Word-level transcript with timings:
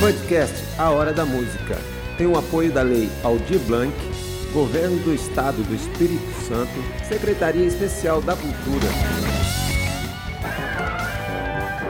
Podcast 0.00 0.54
A 0.78 0.90
Hora 0.90 1.12
da 1.12 1.26
Música 1.26 1.76
tem 2.16 2.24
o 2.24 2.38
apoio 2.38 2.70
da 2.70 2.82
Lei 2.82 3.10
Aldir 3.24 3.58
Blanc, 3.66 3.92
Governo 4.52 4.96
do 5.00 5.12
Estado 5.12 5.60
do 5.64 5.74
Espírito 5.74 6.30
Santo, 6.46 6.70
Secretaria 7.04 7.66
Especial 7.66 8.22
da 8.22 8.36
Cultura. 8.36 8.86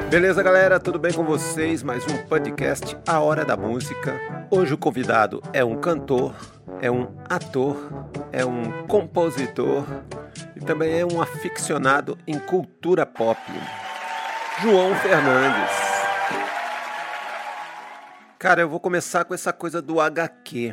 Beleza, 0.09 0.43
galera? 0.43 0.81
Tudo 0.81 0.99
bem 0.99 1.13
com 1.13 1.23
vocês? 1.23 1.83
Mais 1.83 2.03
um 2.07 2.17
podcast 2.27 2.97
A 3.07 3.21
Hora 3.21 3.45
da 3.45 3.59
Música. 3.59 4.19
Hoje 4.51 4.73
o 4.73 4.79
convidado 4.79 5.43
é 5.53 5.63
um 5.63 5.77
cantor, 5.77 6.35
é 6.81 6.91
um 6.91 7.09
ator, 7.29 7.77
é 8.33 8.43
um 8.43 8.87
compositor 8.87 9.85
e 10.57 10.61
também 10.61 10.99
é 10.99 11.05
um 11.05 11.21
aficionado 11.21 12.17
em 12.27 12.39
cultura 12.39 13.05
pop. 13.05 13.39
João 14.63 14.95
Fernandes. 14.95 15.88
Cara, 18.39 18.61
eu 18.61 18.69
vou 18.69 18.79
começar 18.79 19.25
com 19.25 19.35
essa 19.35 19.53
coisa 19.53 19.83
do 19.83 20.01
HQ. 20.01 20.73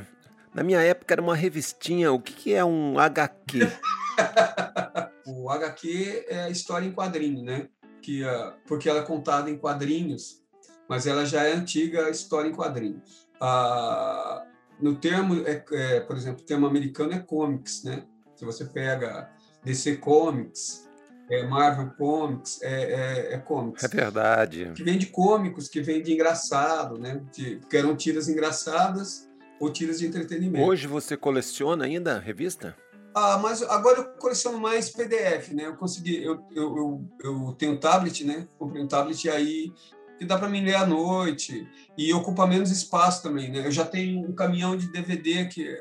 Na 0.54 0.62
minha 0.62 0.80
época 0.82 1.16
era 1.16 1.22
uma 1.22 1.36
revistinha. 1.36 2.12
O 2.12 2.20
que, 2.20 2.32
que 2.32 2.54
é 2.54 2.64
um 2.64 3.00
HQ? 3.00 3.62
o 5.26 5.50
HQ 5.50 6.26
é 6.30 6.44
a 6.44 6.50
história 6.52 6.86
em 6.86 6.92
quadrinho, 6.92 7.44
né? 7.44 7.68
Que, 8.04 8.24
uh, 8.24 8.54
porque 8.68 8.88
ela 8.88 9.00
é 9.00 9.04
contada 9.04 9.50
em 9.50 9.58
quadrinhos, 9.58 10.44
mas 10.88 11.08
ela 11.08 11.26
já 11.26 11.42
é 11.42 11.54
antiga 11.54 12.06
a 12.06 12.12
história 12.12 12.48
em 12.48 12.54
quadrinhos. 12.54 13.28
Uh, 13.42 14.46
no 14.80 14.96
termo, 14.96 15.44
é, 15.48 15.66
é, 15.72 16.00
por 16.02 16.16
exemplo, 16.16 16.44
o 16.44 16.46
termo 16.46 16.68
americano 16.68 17.14
é 17.14 17.20
comics, 17.20 17.84
né? 17.84 18.06
Se 18.36 18.46
você 18.46 18.66
pega 18.66 19.32
DC 19.64 19.98
Comics, 19.98 20.85
é 21.30 21.44
Marvel 21.44 21.92
Comics, 21.98 22.62
é, 22.62 23.32
é, 23.32 23.34
é 23.34 23.38
comics. 23.38 23.84
É 23.84 23.88
verdade. 23.88 24.72
Que 24.76 24.84
vem 24.84 24.98
de 24.98 25.08
cômicos, 25.08 25.68
que 25.68 25.82
vem 25.82 26.02
de 26.02 26.14
engraçado, 26.14 26.98
né? 26.98 27.22
De, 27.34 27.60
que 27.70 27.78
eram 27.78 27.96
tiras 27.96 28.30
engraçadas 28.30 29.28
ou 29.60 29.72
tiras 29.72 30.00
de 30.00 30.08
entretenimento. 30.08 30.66
Hoje 30.66 30.88
você 30.88 31.18
coleciona 31.18 31.86
ainda 31.86 32.20
revista? 32.20 32.76
Ah, 33.14 33.38
mas 33.38 33.64
agora 33.64 34.00
eu 34.00 34.06
coleciono 34.20 34.60
mais 34.60 34.90
PDF, 34.90 35.50
né? 35.54 35.68
Eu 35.68 35.76
consegui, 35.76 36.22
eu, 36.24 36.46
eu, 36.54 36.78
eu, 36.78 37.10
eu 37.24 37.56
tenho 37.58 37.80
tablet, 37.80 38.26
né? 38.26 38.48
Comprei 38.60 38.84
um 38.84 38.88
tablet 38.88 39.26
e 39.26 39.30
aí 39.30 39.74
que 40.20 40.26
dá 40.26 40.38
para 40.38 40.50
mim 40.50 40.64
ler 40.64 40.76
à 40.76 40.86
noite 40.86 41.68
e 41.98 42.14
ocupa 42.14 42.46
menos 42.46 42.72
espaço 42.72 43.24
também, 43.24 43.50
né? 43.52 43.66
Eu 43.66 43.72
já 43.72 43.86
tenho 43.86 44.20
um 44.20 44.34
caminhão 44.34 44.78
de 44.78 44.92
DVD 44.92 45.46
que 45.46 45.78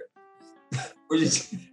hoje 1.10 1.72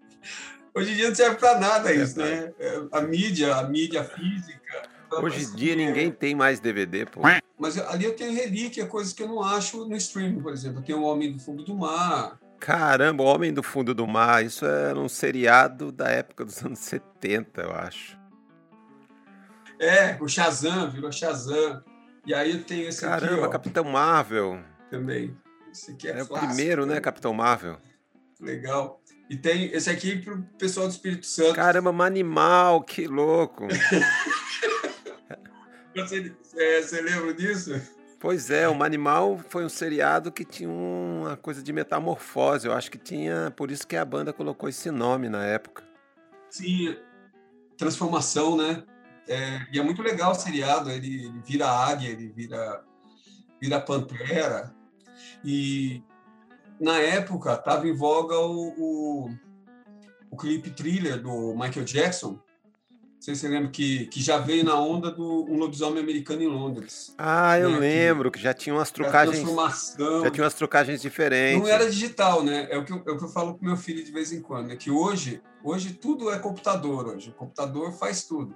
Hoje 0.74 0.92
em 0.92 0.96
dia 0.96 1.10
não 1.10 1.16
serve 1.16 1.38
para 1.38 1.60
nada 1.60 1.94
isso, 1.94 2.18
né? 2.18 2.54
É, 2.60 2.82
a 2.92 3.02
mídia, 3.02 3.56
a 3.56 3.64
mídia 3.64 4.04
física. 4.04 4.84
Hoje 5.12 5.44
em 5.44 5.56
dia 5.56 5.76
ninguém 5.76 6.12
tem 6.12 6.34
mais 6.34 6.60
DVD, 6.60 7.06
pô. 7.06 7.22
Mas 7.60 7.78
ali 7.78 8.06
eu 8.06 8.16
tenho 8.16 8.34
relíquia, 8.34 8.86
coisas 8.86 9.12
que 9.14 9.22
eu 9.22 9.28
não 9.28 9.44
acho 9.44 9.86
no 9.86 9.96
streaming, 9.96 10.42
por 10.42 10.54
exemplo. 10.54 10.80
Eu 10.80 10.84
tenho 10.84 11.00
o 11.00 11.04
Homem 11.04 11.34
do 11.34 11.40
Fundo 11.40 11.64
do 11.64 11.76
Mar. 11.76 12.40
Caramba, 12.60 13.24
o 13.24 13.26
Homem 13.26 13.54
do 13.54 13.62
Fundo 13.62 13.94
do 13.94 14.08
Mar, 14.08 14.46
isso 14.46 14.66
era 14.66 14.98
um 14.98 15.10
seriado 15.10 15.92
da 15.92 16.10
época 16.10 16.46
dos 16.46 16.64
anos 16.64 16.80
70, 16.80 17.62
eu 17.62 17.72
acho. 17.72 18.18
É, 19.80 20.16
o 20.22 20.28
Shazam, 20.28 20.90
virou 20.92 21.12
Shazam. 21.12 21.84
E 22.26 22.34
aí 22.34 22.52
eu 22.52 22.64
tenho 22.64 22.88
esse 22.88 23.02
Caramba, 23.02 23.34
aqui, 23.34 23.44
ó. 23.46 23.50
Capitão 23.50 23.84
Marvel. 23.84 24.60
Também. 24.92 25.36
Esse 25.72 25.92
aqui 25.92 26.08
é, 26.08 26.20
é 26.20 26.24
o 26.24 26.28
primeiro, 26.28 26.86
né, 26.86 27.00
Capitão 27.00 27.34
Marvel? 27.34 27.78
Legal. 28.40 29.01
E 29.32 29.38
tem 29.38 29.72
esse 29.72 29.90
aqui 29.90 30.18
para 30.18 30.34
o 30.34 30.44
pessoal 30.60 30.88
do 30.88 30.92
Espírito 30.92 31.26
Santo. 31.26 31.54
Caramba, 31.54 31.90
animal, 32.06 32.84
que 32.84 33.08
louco. 33.08 33.64
você, 35.96 36.36
é, 36.58 36.82
você 36.82 37.02
lembra 37.02 37.34
disso? 37.34 37.82
Pois 38.20 38.52
é, 38.52 38.68
o 38.68 38.76
Manimal 38.76 39.40
foi 39.48 39.64
um 39.64 39.70
seriado 39.70 40.34
que 40.34 40.44
tinha 40.44 40.70
uma 40.70 41.38
coisa 41.38 41.64
de 41.64 41.72
metamorfose. 41.72 42.68
Eu 42.68 42.74
acho 42.74 42.92
que 42.92 42.98
tinha, 42.98 43.54
por 43.56 43.72
isso 43.72 43.88
que 43.88 43.96
a 43.96 44.04
banda 44.04 44.34
colocou 44.34 44.68
esse 44.68 44.92
nome 44.92 45.30
na 45.30 45.46
época. 45.46 45.82
Sim, 46.50 46.98
transformação, 47.78 48.58
né? 48.58 48.84
É, 49.30 49.66
e 49.72 49.80
é 49.80 49.82
muito 49.82 50.02
legal 50.02 50.34
o 50.34 50.36
seriado. 50.36 50.92
Ele, 50.92 51.28
ele 51.28 51.42
vira 51.46 51.70
águia, 51.70 52.10
ele 52.10 52.28
vira, 52.36 52.84
vira 53.62 53.80
pantera. 53.80 54.76
E 55.42 56.04
na 56.82 56.98
época 56.98 57.54
estava 57.54 57.88
em 57.88 57.94
voga 57.94 58.38
o, 58.40 58.74
o, 58.76 59.30
o 60.32 60.36
clipe 60.36 60.72
thriller 60.72 61.22
do 61.22 61.54
Michael 61.54 61.86
Jackson. 61.86 62.32
Não 62.32 63.26
sei 63.26 63.36
se 63.36 63.42
você 63.42 63.50
lembra 63.50 63.70
que, 63.70 64.08
que 64.08 64.20
já 64.20 64.40
veio 64.40 64.66
na 64.66 64.74
onda 64.82 65.12
do 65.12 65.46
Um 65.48 65.56
Lobisomem 65.60 66.02
Americano 66.02 66.42
em 66.42 66.48
Londres. 66.48 67.14
Ah, 67.20 67.60
eu 67.60 67.70
né? 67.70 67.78
lembro, 67.78 68.32
que, 68.32 68.40
que, 68.40 68.44
já 68.44 68.52
tinha 68.52 68.74
umas 68.74 68.90
trucagens. 68.90 69.48
Já 69.48 70.32
tinha 70.32 70.44
umas 70.44 70.56
trucagens 70.56 71.00
diferentes. 71.00 71.62
Não 71.62 71.70
era 71.70 71.88
digital, 71.88 72.44
né? 72.44 72.68
É 72.72 72.80
o 72.80 72.84
que 72.84 72.92
eu, 72.92 72.98
é 72.98 73.12
o 73.12 73.18
que 73.18 73.24
eu 73.24 73.30
falo 73.30 73.54
com 73.54 73.64
meu 73.64 73.78
filho 73.78 74.04
de 74.04 74.12
vez 74.12 74.32
em 74.32 74.42
quando. 74.42 74.72
É 74.72 74.76
que 74.76 74.90
hoje, 74.90 75.40
hoje 75.64 75.94
tudo 75.94 76.32
é 76.32 76.40
computador. 76.40 77.10
Hoje. 77.10 77.30
O 77.30 77.34
computador 77.34 77.92
faz 77.92 78.24
tudo. 78.24 78.56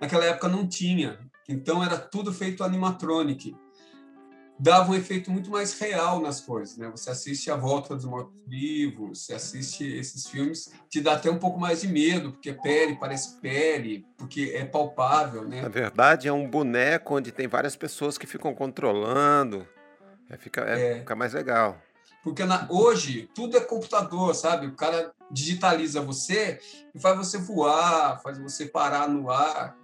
Naquela 0.00 0.24
época 0.24 0.48
não 0.48 0.66
tinha. 0.66 1.18
Então 1.46 1.84
era 1.84 1.98
tudo 1.98 2.32
feito 2.32 2.64
animatronic 2.64 3.54
dava 4.58 4.90
um 4.90 4.94
efeito 4.94 5.30
muito 5.30 5.50
mais 5.50 5.78
real 5.78 6.20
nas 6.20 6.40
coisas, 6.40 6.76
né? 6.76 6.88
Você 6.90 7.10
assiste 7.10 7.50
A 7.50 7.56
Volta 7.56 7.94
dos 7.94 8.04
Mortos-Vivos, 8.04 9.24
você 9.24 9.34
assiste 9.34 9.84
esses 9.84 10.26
filmes, 10.26 10.72
te 10.88 11.00
dá 11.00 11.12
até 11.12 11.30
um 11.30 11.38
pouco 11.38 11.60
mais 11.60 11.82
de 11.82 11.88
medo, 11.88 12.32
porque 12.32 12.52
pele 12.52 12.96
parece 12.96 13.38
pele, 13.40 14.06
porque 14.16 14.52
é 14.54 14.64
palpável, 14.64 15.46
né? 15.46 15.60
Na 15.60 15.68
verdade, 15.68 16.26
é 16.26 16.32
um 16.32 16.48
boneco 16.48 17.16
onde 17.16 17.32
tem 17.32 17.46
várias 17.46 17.76
pessoas 17.76 18.16
que 18.16 18.26
ficam 18.26 18.54
controlando, 18.54 19.66
é, 20.30 20.36
fica, 20.36 20.62
é, 20.62 20.92
é. 20.92 20.98
fica 21.00 21.14
mais 21.14 21.34
legal. 21.34 21.80
Porque 22.22 22.44
na, 22.44 22.66
hoje 22.70 23.28
tudo 23.34 23.56
é 23.56 23.60
computador, 23.60 24.34
sabe? 24.34 24.66
O 24.66 24.74
cara 24.74 25.12
digitaliza 25.30 26.00
você 26.00 26.58
e 26.94 26.98
faz 26.98 27.16
você 27.16 27.38
voar, 27.38 28.20
faz 28.22 28.38
você 28.38 28.66
parar 28.66 29.08
no 29.08 29.30
ar. 29.30 29.76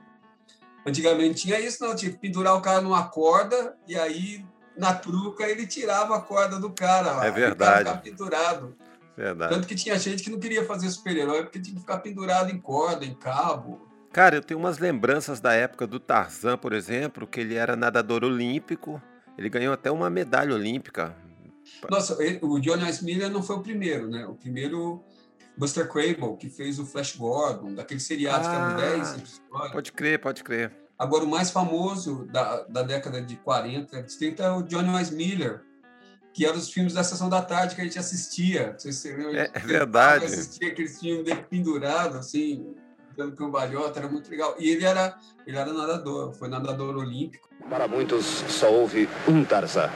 Antigamente 0.85 1.43
tinha 1.43 1.61
isso, 1.61 1.85
não, 1.85 1.95
tinha 1.95 2.11
que 2.11 2.19
pendurar 2.19 2.57
o 2.57 2.61
cara 2.61 2.81
numa 2.81 3.07
corda 3.07 3.77
e 3.87 3.97
aí 3.97 4.45
na 4.77 4.95
truca, 4.95 5.45
ele 5.45 5.67
tirava 5.67 6.17
a 6.17 6.21
corda 6.21 6.59
do 6.59 6.71
cara. 6.71 7.25
É 7.25 7.31
verdade. 7.31 7.89
Ficar 7.89 8.01
pendurado. 8.01 8.77
Verdade. 9.17 9.55
Tanto 9.55 9.67
que 9.67 9.75
tinha 9.75 9.99
gente 9.99 10.23
que 10.23 10.31
não 10.31 10.39
queria 10.39 10.65
fazer 10.65 10.91
super-herói 10.91 11.43
porque 11.43 11.61
tinha 11.61 11.75
que 11.75 11.81
ficar 11.81 11.99
pendurado 11.99 12.51
em 12.51 12.59
corda, 12.59 13.05
em 13.05 13.15
cabo. 13.15 13.89
Cara, 14.13 14.37
eu 14.37 14.43
tenho 14.43 14.61
umas 14.61 14.79
lembranças 14.79 15.41
da 15.41 15.53
época 15.53 15.87
do 15.87 15.99
Tarzan, 15.99 16.59
por 16.59 16.73
exemplo, 16.73 17.27
que 17.27 17.41
ele 17.41 17.55
era 17.55 17.77
nadador 17.77 18.25
olímpico. 18.25 19.01
Ele 19.39 19.49
ganhou 19.49 19.73
até 19.73 19.91
uma 19.91 20.11
medalha 20.11 20.55
olímpica. 20.55 21.17
Nossa, 21.91 22.23
ele, 22.23 22.39
o 22.43 22.59
Johnny 22.59 22.85
Miller 23.03 23.31
não 23.31 23.43
foi 23.43 23.57
o 23.57 23.61
primeiro, 23.61 24.09
né? 24.09 24.27
O 24.27 24.35
primeiro 24.35 25.03
Buster 25.57 25.89
Crable, 25.89 26.37
que 26.39 26.49
fez 26.49 26.79
o 26.79 26.85
Flash 26.85 27.17
Gordon, 27.17 27.75
daquele 27.75 28.01
seriado 28.01 28.47
ah, 28.47 28.51
que 28.51 28.57
eram 28.57 28.99
10 28.99 29.09
episódios. 29.19 29.43
Pode 29.73 29.93
crer, 29.93 30.19
pode 30.19 30.45
crer. 30.45 30.82
Agora, 31.03 31.25
o 31.25 31.29
mais 31.29 31.51
famoso 31.51 32.29
da, 32.31 32.63
da 32.63 32.83
década 32.85 33.21
de 33.21 33.35
40, 33.35 34.05
de 34.05 34.17
30 34.17 34.43
é 34.45 34.51
o 34.53 34.63
Johnny 34.63 34.89
Wise 34.89 35.13
Miller, 35.13 35.63
que 36.33 36.47
era 36.47 36.57
os 36.57 36.73
filmes 36.73 36.95
da 36.95 37.03
Sessão 37.03 37.29
da 37.29 37.43
Tarde 37.43 37.75
que 37.75 37.81
a 37.81 37.85
gente 37.85 37.99
assistia. 37.99 38.77
Se 38.79 38.93
você 38.93 39.11
é, 39.37 39.51
é 39.53 39.59
verdade. 39.59 40.27
assistia 40.27 40.69
aqueles 40.69 41.01
filmes 41.01 41.25
dele 41.25 41.45
pendurado, 41.51 42.19
assim, 42.19 42.73
dando 43.17 43.35
cambalhota, 43.35 43.99
era 43.99 44.09
muito 44.09 44.31
legal. 44.31 44.55
E 44.61 44.71
ele 44.71 44.85
era, 44.85 45.19
ele 45.45 45.57
era 45.59 45.73
nadador, 45.73 46.35
foi 46.35 46.49
nadador 46.49 46.97
olímpico. 46.97 47.49
Para 47.69 47.89
muitos, 47.89 48.25
só 48.25 48.73
houve 48.73 49.09
um 49.27 49.45
Tarzan, 49.45 49.91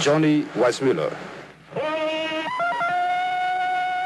Johnny 0.00 0.48
Weissmuller. 0.56 1.12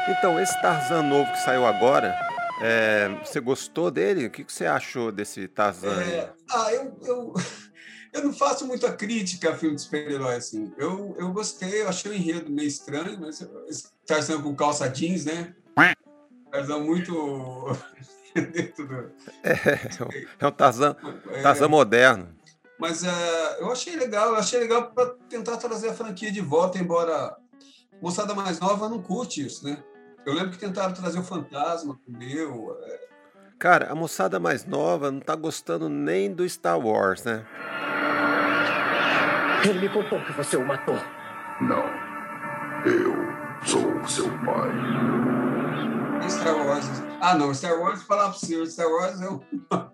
Então, 0.09 0.37
esse 0.37 0.61
Tarzan 0.61 1.03
novo 1.03 1.31
que 1.31 1.39
saiu 1.39 1.65
agora, 1.65 2.13
é, 2.61 3.09
você 3.23 3.39
gostou 3.39 3.89
dele? 3.89 4.27
O 4.27 4.31
que, 4.31 4.43
você 4.43 4.65
achou 4.65 5.11
desse 5.11 5.47
Tarzan? 5.47 6.01
É, 6.01 6.31
ah, 6.49 6.73
eu, 6.73 6.97
eu, 7.03 7.33
eu 8.13 8.23
não 8.23 8.33
faço 8.33 8.65
muita 8.65 8.91
crítica 8.93 9.51
a 9.51 9.57
filme 9.57 9.75
de 9.75 9.81
super-herói, 9.81 10.35
assim. 10.35 10.73
Eu, 10.77 11.15
eu 11.17 11.31
gostei, 11.31 11.81
eu 11.81 11.89
achei 11.89 12.11
o 12.11 12.15
enredo 12.15 12.51
meio 12.51 12.67
estranho, 12.67 13.19
mas 13.19 13.45
Tarzan 14.05 14.41
com 14.41 14.55
calça 14.55 14.87
jeans, 14.87 15.25
né? 15.25 15.53
Tarzan 16.51 16.79
muito... 16.79 17.75
é, 19.43 19.53
é 20.39 20.47
um 20.47 20.51
Tarzan, 20.51 20.95
é. 21.31 21.41
Tarzan 21.41 21.67
moderno. 21.67 22.29
Mas 22.79 23.01
uh, 23.03 23.07
eu 23.59 23.71
achei 23.71 23.95
legal, 23.95 24.29
eu 24.29 24.35
achei 24.35 24.59
legal 24.59 24.91
para 24.91 25.15
tentar 25.29 25.57
trazer 25.57 25.89
a 25.89 25.93
franquia 25.93 26.31
de 26.31 26.41
volta, 26.41 26.77
embora 26.77 27.35
moçada 28.01 28.35
mais 28.35 28.59
nova 28.59 28.89
não 28.89 29.01
curte 29.01 29.45
isso, 29.45 29.65
né? 29.65 29.81
Eu 30.25 30.33
lembro 30.33 30.51
que 30.51 30.57
tentaram 30.57 30.93
trazer 30.93 31.19
o 31.19 31.23
fantasma 31.23 31.99
com 32.05 32.11
meu. 32.11 32.77
É... 32.83 32.99
Cara, 33.59 33.91
a 33.91 33.95
moçada 33.95 34.39
mais 34.39 34.65
nova 34.65 35.11
não 35.11 35.19
tá 35.19 35.35
gostando 35.35 35.89
nem 35.89 36.33
do 36.33 36.47
Star 36.47 36.79
Wars, 36.79 37.23
né? 37.23 37.45
Ele 39.65 39.79
me 39.79 39.89
contou 39.89 40.23
que 40.25 40.33
você 40.33 40.57
o 40.57 40.65
matou. 40.65 40.97
Não. 41.61 41.83
Eu 42.85 43.13
sou 43.65 44.07
seu 44.07 44.29
pai. 44.45 44.71
Star 46.29 46.55
Wars. 46.55 46.85
Ah, 47.21 47.35
não. 47.35 47.53
Star 47.53 47.79
Wars, 47.79 47.99
vou 47.99 48.07
falar 48.07 48.29
pra 48.29 48.33
você. 48.33 48.65
Star 48.65 48.87
Wars 48.87 49.21
é 49.21 49.27
uma... 49.27 49.93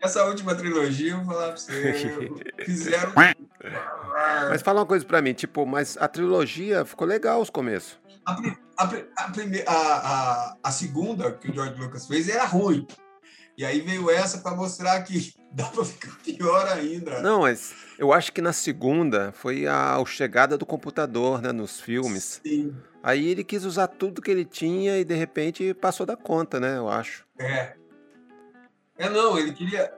Essa 0.00 0.24
última 0.24 0.54
trilogia, 0.54 1.12
eu 1.12 1.16
vou 1.18 1.34
falar 1.34 1.48
pra 1.48 1.56
você. 1.58 2.30
Fizeram. 2.64 3.12
Mas 4.48 4.62
fala 4.62 4.80
uma 4.80 4.86
coisa 4.86 5.04
pra 5.04 5.20
mim, 5.20 5.34
tipo, 5.34 5.66
mas 5.66 5.96
a 5.98 6.06
trilogia 6.08 6.84
ficou 6.84 7.06
legal 7.06 7.40
os 7.40 7.50
começos. 7.50 7.98
A, 8.28 8.84
a, 8.84 9.24
a, 9.24 9.30
primeira, 9.30 9.64
a, 9.70 10.56
a, 10.62 10.70
segunda 10.70 11.32
que 11.32 11.50
o 11.50 11.54
George 11.54 11.80
Lucas 11.80 12.06
fez 12.06 12.28
era 12.28 12.44
ruim. 12.44 12.86
E 13.56 13.64
aí 13.64 13.80
veio 13.80 14.10
essa 14.10 14.38
para 14.38 14.54
mostrar 14.54 15.02
que 15.02 15.32
dá 15.50 15.64
para 15.64 15.82
ficar 15.82 16.14
pior 16.22 16.68
ainda. 16.68 17.22
Não, 17.22 17.40
mas 17.40 17.74
eu 17.98 18.12
acho 18.12 18.30
que 18.30 18.42
na 18.42 18.52
segunda 18.52 19.32
foi 19.32 19.66
a, 19.66 19.96
a 19.96 20.04
chegada 20.04 20.58
do 20.58 20.66
computador, 20.66 21.40
né, 21.40 21.52
nos 21.52 21.80
filmes. 21.80 22.40
Sim. 22.44 22.76
Aí 23.02 23.28
ele 23.28 23.42
quis 23.42 23.64
usar 23.64 23.86
tudo 23.86 24.20
que 24.20 24.30
ele 24.30 24.44
tinha 24.44 24.98
e 24.98 25.04
de 25.04 25.14
repente 25.14 25.72
passou 25.72 26.04
da 26.04 26.16
conta, 26.16 26.60
né, 26.60 26.76
eu 26.76 26.88
acho. 26.88 27.24
É. 27.38 27.74
É, 28.98 29.08
não, 29.08 29.38
ele 29.38 29.52
queria. 29.52 29.90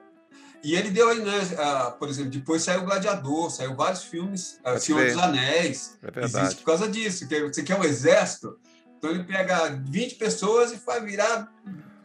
E 0.63 0.75
ele 0.75 0.91
deu 0.91 1.09
aí, 1.09 1.21
né? 1.21 1.39
Uh, 1.39 1.99
por 1.99 2.09
exemplo, 2.09 2.31
depois 2.31 2.63
saiu 2.63 2.81
o 2.81 2.85
Gladiador, 2.85 3.51
saiu 3.51 3.75
vários 3.75 4.05
filmes, 4.05 4.61
uh, 4.65 4.79
Senhor 4.79 5.07
dos 5.07 5.17
Anéis. 5.17 5.99
É 6.03 6.11
verdade. 6.11 6.47
Existe 6.47 6.59
por 6.61 6.67
causa 6.67 6.89
disso. 6.89 7.27
Que 7.27 7.41
você 7.43 7.63
quer 7.63 7.79
um 7.79 7.85
exército, 7.85 8.59
então 8.99 9.11
ele 9.11 9.25
pega 9.25 9.71
20 9.71 10.17
pessoas 10.17 10.73
e 10.73 10.77
faz 10.77 11.03
virar 11.03 11.51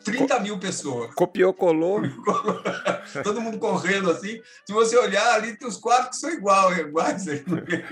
30 0.06 0.36
Co 0.36 0.42
mil 0.42 0.60
pessoas. 0.60 1.14
Copiou, 1.16 1.54
colou. 1.54 2.02
Todo 3.24 3.42
mundo 3.42 3.58
correndo 3.58 4.10
assim. 4.10 4.40
Se 4.66 4.72
você 4.72 4.98
olhar 4.98 5.34
ali, 5.34 5.58
tem 5.58 5.68
os 5.68 5.78
quatro 5.78 6.12
que 6.12 6.16
são 6.16 6.30
igual, 6.30 6.72
iguais. 6.74 7.26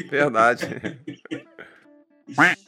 Verdade. 0.09 0.65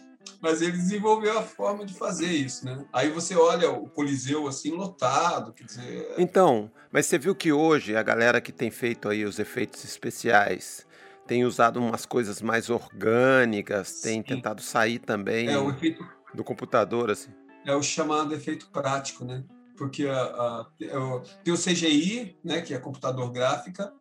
Mas 0.46 0.62
ele 0.62 0.74
desenvolveu 0.74 1.40
a 1.40 1.42
forma 1.42 1.84
de 1.84 1.96
fazer 1.96 2.28
isso, 2.28 2.66
né? 2.66 2.86
Aí 2.94 3.10
você 3.10 3.36
olha 3.36 3.72
o 3.72 3.90
Coliseu 3.90 4.48
assim 4.48 4.70
lotado, 4.70 5.52
quer 5.52 5.64
dizer. 5.64 6.08
É 6.16 6.22
então, 6.22 6.72
mas 6.92 7.08
você 7.08 7.18
viu 7.18 7.34
que 7.34 7.52
hoje 7.52 7.96
a 7.96 8.04
galera 8.04 8.40
que 8.40 8.52
tem 8.52 8.70
feito 8.70 9.10
aí 9.10 9.26
os 9.26 9.40
efeitos 9.40 9.84
especiais 9.84 10.86
tem 11.26 11.46
usado 11.46 11.80
umas 11.80 12.06
coisas 12.06 12.44
mais 12.44 12.70
orgânicas, 12.70 13.88
Sim. 13.88 14.02
tem 14.04 14.22
tentado 14.22 14.62
sair 14.62 15.00
também 15.00 15.50
é, 15.50 15.68
efeito... 15.68 16.08
do 16.32 16.44
computador, 16.44 17.10
assim. 17.10 17.32
É 17.66 17.76
o 17.76 17.82
chamado 17.82 18.32
efeito 18.36 18.70
prático, 18.70 19.26
né? 19.26 19.44
Porque 19.76 20.06
a, 20.06 20.22
a, 20.22 20.68
é 20.80 20.94
tem 21.44 21.52
o 21.56 21.58
CGI, 21.58 22.38
né, 22.44 22.62
que 22.62 22.72
é 22.72 22.78
computador 22.78 23.32
gráfica, 23.32 23.92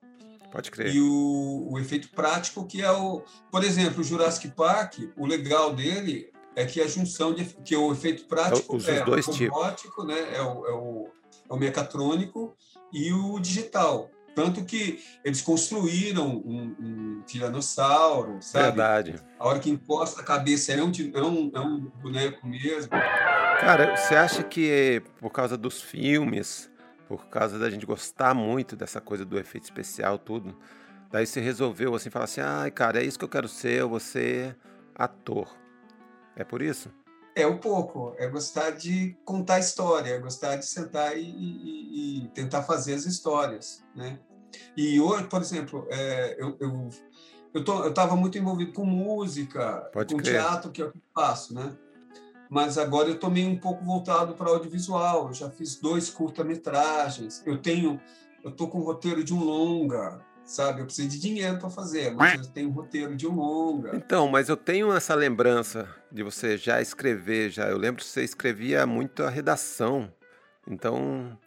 Pode 0.53 0.71
crer. 0.71 0.95
E 0.95 1.01
o, 1.01 1.69
o 1.73 1.81
efeito 1.81 2.11
prático, 2.11 2.65
que 2.65 2.81
é 2.81 2.91
o. 2.93 3.25
Por 3.51 3.65
exemplo, 3.65 4.03
o 4.03 4.05
Jurassic 4.05 4.47
Park, 4.53 4.99
o 5.17 5.27
legal 5.27 5.75
dele 5.75 6.33
é 6.57 6.65
que 6.65 6.81
a 6.81 6.87
junção 6.87 7.35
de. 7.35 7.45
que 7.45 7.77
o 7.77 7.93
efeito 7.93 8.25
prático 8.25 8.77
Os 8.77 8.89
é 8.89 9.05
dois 9.05 9.27
o 9.27 9.33
robótico, 9.33 10.05
né? 10.05 10.35
É 10.35 10.43
o, 10.43 10.67
é, 10.67 10.73
o, 10.73 11.09
é 11.51 11.55
o 11.55 11.57
mecatrônico 11.57 12.57
e 12.93 13.13
o 13.13 13.39
digital. 13.39 14.11
Tanto 14.35 14.65
que 14.65 15.01
eles 15.25 15.41
construíram 15.41 16.27
um, 16.27 16.75
um 16.81 17.23
tiranossauro, 17.25 18.39
sabe? 18.41 18.65
Verdade. 18.65 19.15
A 19.39 19.47
hora 19.47 19.61
que 19.61 19.71
encosta 19.71 20.21
a 20.21 20.25
cabeça 20.25 20.73
é 20.73 20.83
um, 20.83 20.91
é 21.15 21.23
um, 21.23 21.51
é 21.55 21.61
um 21.61 21.81
boneco 22.03 22.47
mesmo. 22.47 22.91
Cara, 22.91 23.97
você 23.97 24.17
acha 24.17 24.43
que 24.43 25.01
por 25.21 25.31
causa 25.31 25.57
dos 25.57 25.81
filmes, 25.81 26.69
por 27.07 27.27
causa 27.27 27.59
da 27.59 27.71
gente 27.71 27.87
gostar 27.87 28.35
muito 28.35 28.75
dessa 28.75 29.01
coisa 29.01 29.25
do 29.25 29.39
efeito 29.39 29.65
especial, 29.65 30.19
tudo. 30.19 30.59
Daí 31.13 31.27
você 31.27 31.41
resolveu 31.41 31.95
assim, 31.95 32.11
falar 32.11 32.25
assim, 32.25 32.41
ai, 32.41 32.69
ah, 32.69 32.71
cara, 32.73 33.01
é 33.01 33.05
isso 33.05 33.17
que 33.17 33.25
eu 33.25 33.29
quero 33.29 33.47
ser, 33.47 33.81
eu 33.81 33.89
vou 33.89 34.01
ser 34.01 34.57
ator. 34.97 35.64
É 36.37 36.45
por 36.45 36.63
isso? 36.63 36.91
É 37.37 37.47
um 37.47 37.59
pouco, 37.59 38.15
é 38.17 38.29
gostar 38.29 38.71
de 38.71 39.17
contar 39.25 39.59
história, 39.59 40.11
é 40.11 40.19
gostar 40.19 40.57
de 40.57 40.67
sentar 40.67 41.17
e, 41.17 41.23
e, 41.23 42.25
e, 42.25 42.29
tentar 42.29 42.63
fazer 42.63 42.95
as 42.95 43.07
histórias, 43.07 43.83
né? 43.95 44.21
E 44.77 45.01
hoje, 45.01 45.25
por 45.25 45.41
exemplo, 45.41 45.87
é, 45.91 46.37
eu, 46.39 46.57
eu 46.61 46.89
eu 47.53 47.89
estava 47.89 48.17
muito 48.17 48.37
envolvido 48.37 48.73
com 48.73 48.85
música, 48.85 49.89
Pode 49.93 50.13
com 50.13 50.21
crer. 50.21 50.35
teatro, 50.35 50.73
que 50.73 50.83
é 50.83 50.87
o 50.87 50.91
que 50.91 50.99
eu 50.99 51.03
faço, 51.15 51.55
né? 51.55 51.77
mas 52.55 52.79
agora 52.79 53.09
eu 53.09 53.15
estou 53.15 53.31
meio 53.31 53.49
um 53.49 53.59
pouco 53.59 53.85
voltado 53.85 54.35
para 54.35 54.49
audiovisual. 54.49 55.29
Eu 55.29 55.35
já 55.35 55.51
fiz 55.51 55.77
dois 55.77 56.11
curta-metragens. 56.11 57.43
Eu 57.45 57.59
tenho, 57.59 58.01
eu 58.43 58.51
estou 58.51 58.69
com 58.69 58.79
um 58.79 58.85
roteiro 58.85 59.25
de 59.25 59.35
um 59.35 59.43
longa, 59.43 60.21
sabe? 60.45 60.81
Eu 60.81 60.87
preciso 60.87 61.09
de 61.09 61.19
dinheiro 61.19 61.59
para 61.59 61.71
fazer, 61.71 62.15
mas 62.15 62.47
eu 62.47 62.53
tenho 62.53 62.69
um 62.69 62.73
roteiro 62.73 63.17
de 63.17 63.27
um 63.27 63.35
longa. 63.35 63.97
Então, 63.97 64.29
mas 64.29 64.49
eu 64.49 64.57
tenho 64.57 64.93
essa 64.93 65.15
lembrança 65.15 65.89
de 66.11 66.23
você 66.23 66.57
já 66.57 66.81
escrever, 66.81 67.51
já. 67.51 67.69
Eu 67.69 67.79
lembro 67.79 68.03
que 68.03 68.09
você 68.09 68.23
escrevia 68.23 68.87
muito 68.87 69.23
a 69.23 69.31
redação. 69.31 70.13
Então, 70.67 71.39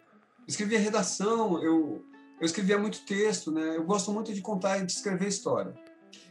escrevia 0.46 0.78
redação. 0.78 1.62
Eu 1.62 2.04
eu 2.40 2.46
escrevia 2.46 2.78
muito 2.78 3.04
texto, 3.04 3.50
né? 3.50 3.76
Eu 3.76 3.84
gosto 3.84 4.12
muito 4.12 4.32
de 4.32 4.40
contar 4.40 4.78
e 4.78 4.86
de 4.86 4.92
escrever 4.92 5.26
história. 5.26 5.74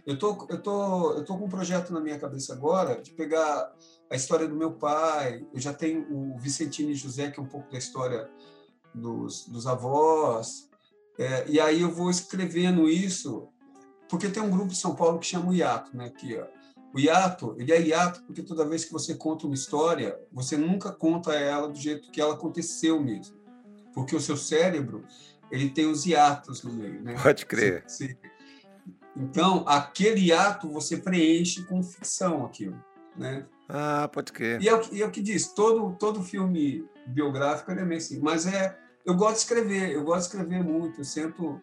Eu 0.05 0.17
tô, 0.17 0.47
eu 0.49 0.61
tô, 0.61 1.13
eu 1.13 1.25
tô 1.25 1.37
com 1.37 1.45
um 1.45 1.49
projeto 1.49 1.91
na 1.91 1.99
minha 1.99 2.17
cabeça 2.17 2.53
agora 2.53 3.01
de 3.01 3.11
pegar 3.11 3.73
a 4.09 4.15
história 4.15 4.47
do 4.47 4.55
meu 4.55 4.71
pai. 4.71 5.45
Eu 5.53 5.59
já 5.59 5.73
tenho 5.73 6.07
o 6.09 6.37
Vicentino 6.37 6.91
e 6.91 6.95
José, 6.95 7.29
que 7.29 7.39
é 7.39 7.43
um 7.43 7.47
pouco 7.47 7.69
da 7.69 7.77
história 7.77 8.29
dos, 8.95 9.45
dos 9.47 9.67
avós. 9.67 10.69
É, 11.17 11.45
e 11.47 11.59
aí 11.59 11.81
eu 11.81 11.91
vou 11.91 12.09
escrevendo 12.09 12.89
isso, 12.89 13.47
porque 14.09 14.29
tem 14.29 14.41
um 14.41 14.51
grupo 14.51 14.67
de 14.67 14.77
São 14.77 14.95
Paulo 14.95 15.19
que 15.19 15.25
chama 15.25 15.49
o 15.49 15.53
Iato, 15.53 15.95
né? 15.95 16.09
Que, 16.09 16.39
o 16.93 16.99
hiato, 16.99 17.55
ele 17.59 17.71
é 17.71 17.81
hiato 17.81 18.23
porque 18.23 18.41
toda 18.41 18.67
vez 18.67 18.85
que 18.85 18.91
você 18.91 19.13
conta 19.13 19.45
uma 19.45 19.53
história, 19.53 20.19
você 20.31 20.57
nunca 20.57 20.91
conta 20.91 21.33
ela 21.33 21.67
do 21.67 21.77
jeito 21.77 22.09
que 22.09 22.19
ela 22.19 22.33
aconteceu 22.33 22.99
mesmo. 22.99 23.37
Porque 23.93 24.15
o 24.15 24.19
seu 24.19 24.37
cérebro, 24.37 25.03
ele 25.51 25.69
tem 25.69 25.85
os 25.85 26.05
hiatos 26.05 26.63
no 26.63 26.73
meio, 26.73 27.01
né? 27.03 27.15
Pode 27.21 27.45
crer. 27.45 27.83
Você, 27.85 28.07
você... 28.07 28.17
Então, 29.15 29.63
aquele 29.67 30.21
hiato 30.27 30.71
você 30.71 30.97
preenche 30.97 31.63
com 31.65 31.83
ficção 31.83 32.45
aquilo, 32.45 32.81
né? 33.15 33.45
Ah, 33.67 34.07
pode 34.07 34.31
crer. 34.31 34.61
E 34.61 34.69
é 34.69 34.75
o, 34.75 34.93
e 34.93 35.01
é 35.01 35.05
o 35.05 35.11
que 35.11 35.21
diz, 35.21 35.53
todo, 35.53 35.95
todo 35.99 36.23
filme 36.23 36.87
biográfico 37.05 37.71
é 37.71 37.85
meio 37.85 37.97
assim, 37.97 38.19
mas 38.19 38.47
é, 38.47 38.77
eu 39.07 39.15
gosto 39.15 39.36
de 39.36 39.39
escrever, 39.39 39.92
eu 39.92 40.04
gosto 40.04 40.30
de 40.30 40.38
escrever 40.38 40.63
muito, 40.63 41.00
eu 41.00 41.06
sento... 41.06 41.62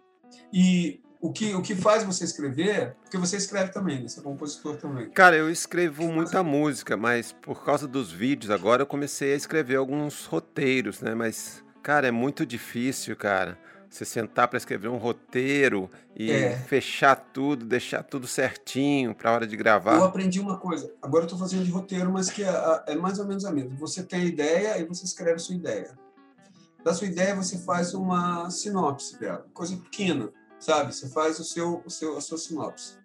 E 0.53 1.01
o 1.25 1.33
que, 1.33 1.55
o 1.55 1.63
que 1.63 1.75
faz 1.75 2.05
você 2.05 2.25
escrever, 2.25 2.97
porque 3.03 3.17
você 3.17 3.39
escreve 3.39 3.73
também, 3.73 4.03
né? 4.03 4.09
você 4.09 4.21
é 4.21 4.23
compositor 4.23 4.77
também. 4.77 5.09
Cara, 5.09 5.35
eu 5.35 5.51
escrevo 5.51 6.07
muita 6.09 6.43
música, 6.43 6.99
mas 6.99 7.33
por 7.33 7.65
causa 7.65 7.89
dos 7.89 8.13
vídeos 8.13 8.51
agora 8.51 8.83
eu 8.83 8.87
comecei 8.87 9.33
a 9.33 9.37
escrever 9.37 9.77
alguns 9.77 10.27
roteiros, 10.27 11.01
né? 11.01 11.15
Mas, 11.15 11.65
cara, 11.83 12.09
é 12.09 12.11
muito 12.11 12.45
difícil, 12.45 13.17
cara. 13.17 13.59
Você 13.89 14.05
sentar 14.05 14.49
para 14.49 14.59
escrever 14.59 14.89
um 14.89 14.99
roteiro 14.99 15.89
e 16.15 16.31
é. 16.31 16.59
fechar 16.59 17.15
tudo, 17.15 17.65
deixar 17.65 18.03
tudo 18.03 18.27
certinho 18.27 19.15
para 19.15 19.31
a 19.31 19.33
hora 19.33 19.47
de 19.47 19.57
gravar. 19.57 19.95
Eu 19.95 20.05
aprendi 20.05 20.41
uma 20.41 20.59
coisa. 20.59 20.93
Agora 21.01 21.23
eu 21.23 21.27
estou 21.27 21.39
fazendo 21.39 21.65
de 21.65 21.71
roteiro, 21.71 22.13
mas 22.13 22.29
que 22.29 22.43
é, 22.43 22.83
é, 22.89 22.97
mais 22.97 23.19
ou 23.19 23.27
menos 23.27 23.47
a 23.47 23.53
mesma. 23.53 23.75
Você 23.77 24.03
tem 24.03 24.21
a 24.21 24.25
ideia 24.25 24.79
e 24.79 24.85
você 24.85 25.07
escreve 25.07 25.37
a 25.37 25.39
sua 25.39 25.55
ideia. 25.55 25.97
Da 26.85 26.93
sua 26.93 27.07
ideia 27.07 27.35
você 27.35 27.59
faz 27.59 27.95
uma 27.95 28.51
sinopse 28.51 29.19
dela, 29.19 29.47
coisa 29.55 29.75
pequena, 29.75 30.31
sabe? 30.61 30.95
Você 30.95 31.09
faz 31.09 31.41
o 31.41 31.45
seu, 31.45 31.83
o 31.85 31.91
seu, 31.91 32.19
a 32.19 32.21
sua 32.21 32.37
sinopse. 32.37 32.99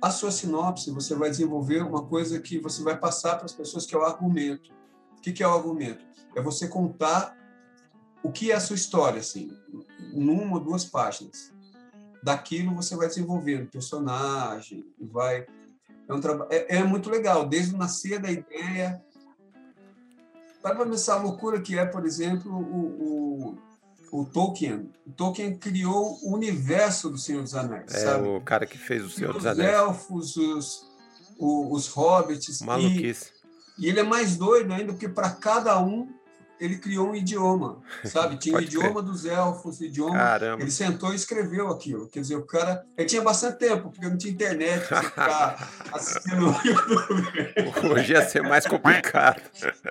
A 0.00 0.10
sua 0.12 0.30
sinopse 0.30 0.92
você 0.92 1.16
vai 1.16 1.28
desenvolver 1.28 1.82
uma 1.82 2.06
coisa 2.06 2.40
que 2.40 2.60
você 2.60 2.80
vai 2.80 2.96
passar 2.96 3.34
para 3.34 3.46
as 3.46 3.52
pessoas 3.52 3.84
que 3.84 3.94
é 3.94 3.98
o 3.98 4.04
argumento. 4.04 4.70
O 5.18 5.20
que, 5.20 5.32
que 5.32 5.42
é 5.42 5.48
o 5.48 5.52
argumento? 5.52 6.06
É 6.36 6.40
você 6.40 6.68
contar 6.68 7.36
o 8.22 8.30
que 8.30 8.52
é 8.52 8.54
a 8.54 8.60
sua 8.60 8.76
história, 8.76 9.18
assim, 9.18 9.50
numa 10.12 10.54
ou 10.54 10.60
duas 10.60 10.84
páginas. 10.84 11.52
Daquilo 12.22 12.74
você 12.74 12.94
vai 12.94 13.08
desenvolvendo 13.08 13.68
personagem, 13.68 14.84
vai. 15.00 15.44
É, 16.08 16.14
um 16.14 16.20
traba... 16.20 16.46
é, 16.50 16.76
é 16.76 16.84
muito 16.84 17.10
legal, 17.10 17.48
desde 17.48 17.74
o 17.74 17.78
nascer 17.78 18.20
da 18.20 18.30
ideia. 18.30 19.02
Para 20.62 20.74
pensar 20.84 21.14
a 21.14 21.22
loucura 21.22 21.60
que 21.60 21.78
é, 21.78 21.86
por 21.86 22.04
exemplo, 22.04 22.52
o, 22.52 23.58
o, 24.12 24.20
o, 24.20 24.24
Tolkien. 24.24 24.90
O 25.06 25.12
Tolkien 25.12 25.56
criou 25.56 26.18
o 26.22 26.34
universo 26.34 27.08
do 27.10 27.18
Senhor 27.18 27.42
dos 27.42 27.54
Anéis. 27.54 27.94
É 27.94 28.00
sabe? 28.00 28.26
o 28.26 28.40
cara 28.40 28.66
que 28.66 28.76
fez 28.76 29.04
o 29.04 29.10
Senhor 29.10 29.30
os 29.30 29.36
dos 29.36 29.46
Anéis. 29.46 29.68
Os 29.68 29.74
elfos, 29.74 30.36
os, 30.36 30.86
os, 31.38 31.86
os 31.86 31.88
hobbits. 31.88 32.60
Maluquice. 32.62 33.32
E, 33.78 33.86
e 33.86 33.88
ele 33.88 34.00
é 34.00 34.02
mais 34.04 34.36
doido 34.36 34.72
ainda, 34.72 34.92
porque 34.92 35.08
para 35.08 35.30
cada 35.30 35.78
um 35.80 36.08
ele 36.60 36.78
criou 36.78 37.10
um 37.10 37.14
idioma, 37.14 37.80
sabe? 38.04 38.36
Tinha 38.40 38.56
o 38.56 38.60
idioma 38.60 39.02
dos 39.02 39.24
elfos, 39.24 39.80
o 39.80 39.84
idioma. 39.84 40.14
Caramba. 40.14 40.62
Ele 40.62 40.70
sentou 40.70 41.12
e 41.12 41.16
escreveu 41.16 41.68
aquilo. 41.68 42.08
Quer 42.08 42.20
dizer, 42.20 42.36
o 42.36 42.46
cara. 42.46 42.84
Ele 42.96 43.08
tinha 43.08 43.22
bastante 43.22 43.58
tempo, 43.58 43.90
porque 43.90 44.08
não 44.08 44.16
tinha 44.16 44.32
internet 44.32 44.86
para 44.86 45.02
ficar 45.02 45.70
assistindo 45.92 46.50
o 46.50 46.66
YouTube. 46.66 47.92
Hoje 47.92 48.12
ia 48.12 48.28
ser 48.28 48.42
mais 48.42 48.66
complicado. 48.66 49.42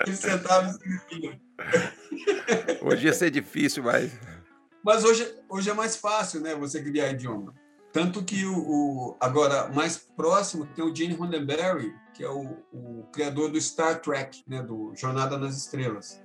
Ele 0.06 0.16
sentava 0.16 0.68
e 0.68 0.72
escrevia. 0.72 1.42
Hoje 2.82 3.08
ia 3.08 3.14
ser 3.14 3.32
difícil, 3.32 3.84
mas. 3.84 4.12
Mas 4.84 5.04
hoje, 5.04 5.28
hoje 5.50 5.70
é 5.70 5.74
mais 5.74 5.96
fácil, 5.96 6.40
né? 6.42 6.56
Você 6.56 6.82
criar 6.82 7.12
idioma. 7.12 7.54
Tanto 7.92 8.24
que 8.24 8.46
o, 8.46 8.58
o, 8.58 9.18
agora 9.20 9.70
mais 9.70 9.98
próximo 9.98 10.68
tem 10.68 10.86
o 10.86 10.96
Gene 10.96 11.16
Roddenberry, 11.16 11.94
que 12.14 12.24
é 12.24 12.30
o, 12.30 12.58
o, 12.72 13.08
criador 13.12 13.50
do 13.50 13.60
Star 13.60 14.00
Trek, 14.02 14.44
né, 14.48 14.62
do 14.62 14.94
Jornada 14.96 15.38
nas 15.38 15.58
Estrelas. 15.58 16.22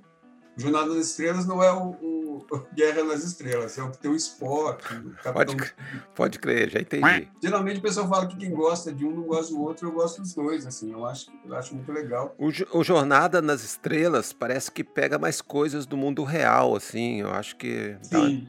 Jornada 0.55 0.93
das 0.93 1.07
Estrelas 1.07 1.45
não 1.45 1.63
é 1.63 1.71
o, 1.71 1.91
o, 2.01 2.45
Guerra 2.75 3.03
nas 3.03 3.23
Estrelas. 3.23 3.77
É 3.77 3.83
o 3.83 3.91
que 3.91 3.97
tem 3.97 4.11
o 4.11 4.15
Spock, 4.15 4.83
o 4.95 5.11
Capitão... 5.11 5.33
Pode, 5.33 5.55
crer- 5.55 5.75
pode 6.15 6.39
crer, 6.39 6.69
já 6.69 6.79
entendi. 6.79 7.29
Geralmente 7.41 7.79
o 7.79 7.81
pessoal 7.81 8.07
fala 8.07 8.27
que 8.27 8.37
quem 8.37 8.51
gosta 8.51 8.91
de 8.93 9.05
um 9.05 9.11
não 9.11 9.23
gosta 9.23 9.53
do 9.53 9.61
outro, 9.61 9.87
eu 9.87 9.91
gosto 9.91 10.21
dos 10.21 10.33
dois, 10.33 10.65
assim. 10.65 10.91
Eu 10.91 11.05
acho, 11.05 11.31
eu 11.45 11.55
acho 11.55 11.73
muito 11.75 11.91
legal. 11.91 12.35
O, 12.37 12.49
o 12.77 12.83
Jornada 12.83 13.41
nas 13.41 13.63
Estrelas 13.63 14.31
parece 14.31 14.71
que 14.71 14.83
pega 14.83 15.17
mais 15.17 15.41
coisas 15.41 15.85
do 15.85 15.97
mundo 15.97 16.23
real, 16.23 16.75
assim. 16.75 17.21
Eu 17.21 17.31
acho 17.31 17.55
que 17.55 17.97
dá, 18.11 18.19
Sim. 18.19 18.47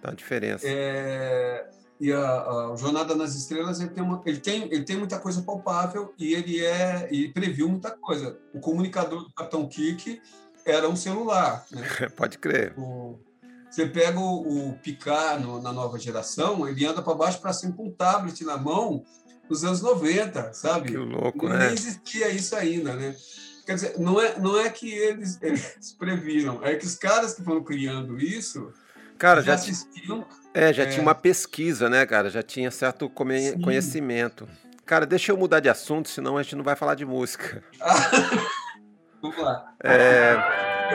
dá 0.00 0.10
uma 0.10 0.16
diferença. 0.16 0.64
É, 0.66 1.68
e 2.00 2.12
a, 2.12 2.72
a 2.72 2.76
Jornada 2.76 3.14
nas 3.14 3.36
Estrelas 3.36 3.80
ele 3.80 3.90
tem, 3.90 4.02
uma, 4.02 4.20
ele, 4.26 4.40
tem, 4.40 4.64
ele 4.64 4.84
tem 4.84 4.96
muita 4.96 5.20
coisa 5.20 5.40
palpável 5.42 6.12
e 6.18 6.34
ele 6.34 6.64
é 6.64 7.08
e 7.12 7.28
previu 7.28 7.68
muita 7.68 7.92
coisa. 7.92 8.38
O 8.52 8.58
comunicador 8.58 9.22
do 9.22 9.32
Capitão 9.32 9.68
Kirk 9.68 10.20
era 10.64 10.88
um 10.88 10.96
celular. 10.96 11.64
Né? 11.70 11.82
Pode 12.16 12.38
crer. 12.38 12.72
O- 12.78 13.18
você 13.70 13.86
pega 13.86 14.18
o, 14.18 14.68
o 14.68 14.72
Picard 14.82 15.42
no- 15.42 15.60
na 15.62 15.72
nova 15.72 15.98
geração, 15.98 16.68
ele 16.68 16.84
anda 16.84 17.00
para 17.00 17.14
baixo 17.14 17.40
para 17.40 17.52
cima 17.54 17.72
com 17.72 17.86
um 17.86 17.90
tablet 17.90 18.44
na 18.44 18.58
mão 18.58 19.02
nos 19.48 19.64
anos 19.64 19.80
90, 19.80 20.52
sabe? 20.52 20.90
Que 20.90 20.96
louco, 20.98 21.48
Nem 21.48 21.58
né? 21.58 21.72
existia 21.72 22.28
isso 22.28 22.54
ainda, 22.54 22.94
né? 22.94 23.14
Quer 23.64 23.74
dizer, 23.76 23.94
não 23.98 24.20
é, 24.20 24.38
não 24.38 24.58
é 24.60 24.68
que 24.68 24.90
eles, 24.92 25.38
eles 25.40 25.92
previram, 25.98 26.60
é 26.64 26.74
que 26.74 26.84
os 26.84 26.96
caras 26.96 27.32
que 27.34 27.42
foram 27.42 27.62
criando 27.64 28.18
isso 28.18 28.72
Cara, 29.16 29.40
já 29.40 29.56
já, 29.56 29.62
ti- 29.62 29.70
assistiam 29.70 30.26
é, 30.52 30.70
já 30.72 30.82
é. 30.82 30.86
tinha 30.86 31.00
uma 31.00 31.14
pesquisa, 31.14 31.88
né, 31.88 32.04
cara? 32.04 32.28
Já 32.28 32.42
tinha 32.42 32.70
certo 32.70 33.06
Sim. 33.06 33.60
conhecimento. 33.62 34.46
Cara, 34.84 35.06
deixa 35.06 35.32
eu 35.32 35.36
mudar 35.38 35.60
de 35.60 35.68
assunto, 35.70 36.10
senão 36.10 36.36
a 36.36 36.42
gente 36.42 36.56
não 36.56 36.64
vai 36.64 36.76
falar 36.76 36.94
de 36.94 37.06
música. 37.06 37.62
Vamos 39.22 39.38
lá. 39.38 39.74
É, 39.82 40.34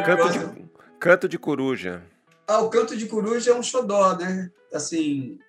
canto, 0.05 0.29
de, 0.29 0.65
canto 0.99 1.29
de 1.29 1.39
coruja. 1.39 2.03
Ah, 2.47 2.59
o 2.61 2.69
canto 2.69 2.95
de 2.95 3.05
coruja 3.07 3.51
é 3.51 3.55
um 3.55 3.63
xodó, 3.63 4.15
né? 4.17 4.51
Assim, 4.73 5.39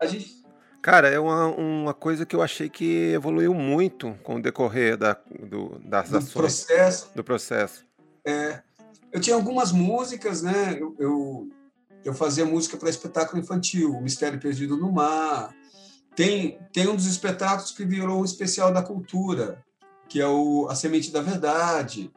a 0.00 0.06
gente 0.06 0.42
Cara, 0.82 1.08
é 1.08 1.18
uma, 1.18 1.46
uma 1.46 1.94
coisa 1.94 2.26
que 2.26 2.36
eu 2.36 2.42
achei 2.42 2.68
que 2.68 3.12
evoluiu 3.12 3.54
muito 3.54 4.12
com 4.22 4.34
o 4.36 4.42
decorrer 4.42 4.98
da, 4.98 5.16
do- 5.48 5.78
das 5.82 6.10
no 6.10 6.18
ações, 6.18 6.32
processo. 6.34 7.10
do 7.14 7.24
processo. 7.24 7.86
Eu 9.10 9.18
tinha 9.18 9.34
algumas 9.34 9.72
músicas, 9.72 10.42
né? 10.42 10.76
Eu, 10.78 10.94
eu, 10.98 11.48
eu 12.04 12.12
fazia 12.12 12.44
música 12.44 12.76
para 12.76 12.90
espetáculo 12.90 13.40
infantil, 13.40 13.98
Mistério 14.02 14.38
Perdido 14.38 14.76
no 14.76 14.92
Mar. 14.92 15.54
Tem, 16.14 16.58
tem 16.70 16.86
um 16.86 16.96
dos 16.96 17.06
espetáculos 17.06 17.70
que 17.70 17.84
virou 17.86 18.20
um 18.20 18.24
especial 18.24 18.70
da 18.70 18.82
cultura, 18.82 19.64
que 20.08 20.20
é 20.20 20.26
o 20.26 20.66
A 20.68 20.74
Semente 20.74 21.10
da 21.10 21.20
Verdade. 21.22 22.10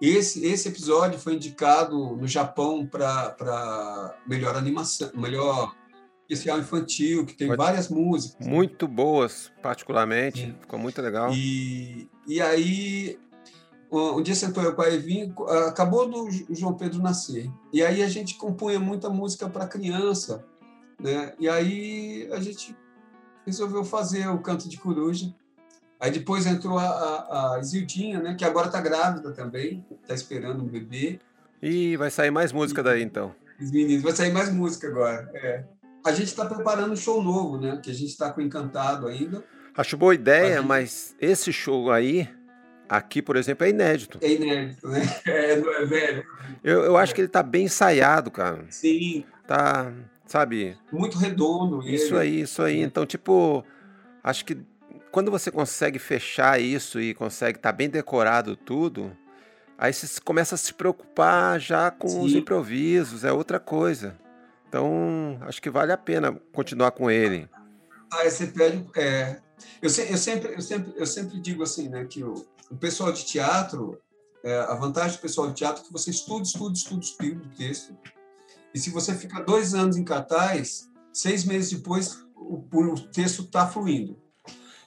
Esse, 0.00 0.46
esse 0.46 0.68
episódio 0.68 1.18
foi 1.18 1.34
indicado 1.34 2.16
no 2.16 2.26
Japão 2.26 2.86
para 2.86 4.16
melhor 4.26 4.56
animação, 4.56 5.10
melhor 5.14 5.74
especial 6.28 6.58
infantil, 6.58 7.26
que 7.26 7.34
tem 7.34 7.48
Pode- 7.48 7.58
várias 7.58 7.88
músicas. 7.88 8.46
Muito 8.46 8.86
boas, 8.88 9.52
particularmente. 9.60 10.42
Sim. 10.46 10.54
Ficou 10.60 10.78
muito 10.78 11.02
legal. 11.02 11.30
E, 11.34 12.08
e 12.26 12.40
aí, 12.40 13.18
um 13.92 14.18
um 14.18 14.22
dia 14.22 14.34
sentou 14.34 14.62
eu 14.62 14.74
com 14.74 14.80
a 14.82 14.88
Evinho, 14.88 15.34
acabou 15.68 16.08
do 16.08 16.28
João 16.54 16.74
Pedro 16.74 17.02
nascer. 17.02 17.50
E 17.72 17.82
aí 17.82 18.02
a 18.02 18.08
gente 18.08 18.36
compunha 18.36 18.78
muita 18.78 19.10
música 19.10 19.48
para 19.50 19.66
criança, 19.66 20.46
né? 20.98 21.34
E 21.38 21.48
aí 21.48 22.28
a 22.32 22.40
gente 22.40 22.74
resolveu 23.44 23.84
fazer 23.84 24.28
o 24.28 24.38
Canto 24.38 24.68
de 24.68 24.78
Coruja. 24.78 25.34
Aí 26.00 26.10
depois 26.10 26.46
entrou 26.46 26.78
a, 26.78 26.84
a, 26.86 27.54
a 27.56 27.60
Isildinha, 27.60 28.20
né? 28.20 28.34
Que 28.34 28.44
agora 28.44 28.66
está 28.68 28.80
grávida 28.80 29.32
também, 29.32 29.84
está 30.02 30.14
esperando 30.14 30.62
um 30.64 30.66
bebê. 30.66 31.20
E 31.62 31.96
vai 31.96 32.10
sair 32.10 32.30
mais 32.30 32.52
música 32.52 32.82
daí, 32.82 33.02
então. 33.02 33.34
Os 33.60 33.70
meninos, 33.70 34.02
vai 34.02 34.12
sair 34.12 34.32
mais 34.32 34.50
música 34.50 34.88
agora. 34.88 35.30
É. 35.34 35.64
A 36.04 36.12
gente 36.12 36.28
está 36.28 36.46
preparando 36.46 36.92
um 36.92 36.96
show 36.96 37.22
novo, 37.22 37.58
né? 37.58 37.78
Que 37.82 37.90
a 37.90 37.94
gente 37.94 38.08
está 38.08 38.32
com 38.32 38.40
Encantado 38.40 39.06
ainda. 39.06 39.44
Acho 39.76 39.96
boa 39.98 40.14
ideia, 40.14 40.60
Aí- 40.60 40.64
mas 40.66 41.14
esse 41.20 41.52
show 41.52 41.90
aí, 41.92 42.26
aqui, 42.88 43.20
por 43.20 43.36
exemplo, 43.36 43.66
é 43.66 43.70
inédito. 43.70 44.18
É 44.22 44.32
inédito, 44.32 44.88
né? 44.88 45.00
É, 45.26 45.52
é 45.52 45.84
velho. 45.84 46.24
Eu, 46.64 46.80
eu 46.84 46.96
acho 46.96 47.14
que 47.14 47.20
ele 47.20 47.28
tá 47.28 47.42
bem 47.42 47.64
ensaiado, 47.66 48.30
cara. 48.30 48.64
Sim, 48.70 49.24
Tá, 49.46 49.92
sabe? 50.26 50.78
muito 50.92 51.18
redondo. 51.18 51.86
Isso 51.86 52.14
ele. 52.14 52.18
aí, 52.20 52.40
isso 52.40 52.62
aí. 52.62 52.80
Então, 52.80 53.04
tipo, 53.04 53.62
acho 54.24 54.44
que 54.46 54.56
quando 55.10 55.30
você 55.30 55.50
consegue 55.50 55.98
fechar 55.98 56.60
isso 56.60 57.00
e 57.00 57.14
consegue 57.14 57.58
estar 57.58 57.72
bem 57.72 57.88
decorado 57.88 58.56
tudo, 58.56 59.16
aí 59.78 59.92
você 59.92 60.20
começa 60.20 60.54
a 60.54 60.58
se 60.58 60.72
preocupar 60.74 61.58
já 61.60 61.90
com 61.90 62.22
os 62.22 62.32
Sim. 62.32 62.38
improvisos, 62.38 63.24
é 63.24 63.32
outra 63.32 63.58
coisa. 63.58 64.16
Então, 64.68 65.38
acho 65.42 65.60
que 65.60 65.68
vale 65.68 65.90
a 65.92 65.96
pena 65.96 66.32
continuar 66.52 66.92
com 66.92 67.10
ele. 67.10 67.48
Aí 68.12 68.30
você 68.30 68.46
pede. 68.46 68.86
É, 68.96 69.40
eu, 69.82 69.90
se- 69.90 70.10
eu 70.10 70.16
sempre, 70.16 70.54
eu, 70.54 70.60
sempre, 70.60 70.92
eu 70.96 71.06
sempre 71.06 71.40
digo 71.40 71.62
assim, 71.62 71.88
né, 71.88 72.04
que 72.04 72.22
o, 72.22 72.46
o 72.70 72.76
pessoal 72.76 73.12
de 73.12 73.24
teatro, 73.24 74.00
é, 74.44 74.58
a 74.60 74.74
vantagem 74.74 75.16
do 75.16 75.20
pessoal 75.20 75.48
de 75.48 75.54
teatro 75.54 75.82
é 75.82 75.86
que 75.86 75.92
você 75.92 76.10
estuda, 76.10 76.42
estuda, 76.44 76.72
estuda, 76.74 77.00
estuda 77.04 77.42
o 77.44 77.56
texto. 77.56 77.96
E 78.72 78.78
se 78.78 78.90
você 78.90 79.14
fica 79.14 79.42
dois 79.42 79.74
anos 79.74 79.96
em 79.96 80.04
cartaz, 80.04 80.88
seis 81.12 81.44
meses 81.44 81.72
depois 81.76 82.24
o, 82.36 82.64
o 82.72 83.00
texto 83.08 83.42
está 83.42 83.66
fluindo. 83.66 84.16